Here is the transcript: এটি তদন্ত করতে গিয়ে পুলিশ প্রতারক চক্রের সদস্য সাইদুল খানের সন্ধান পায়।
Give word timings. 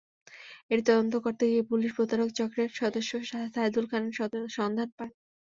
এটি 0.71 0.83
তদন্ত 0.87 1.13
করতে 1.25 1.43
গিয়ে 1.51 1.63
পুলিশ 1.71 1.91
প্রতারক 1.97 2.29
চক্রের 2.37 2.69
সদস্য 2.75 3.11
সাইদুল 3.55 3.85
খানের 3.91 4.13
সন্ধান 4.57 4.89
পায়। 4.97 5.13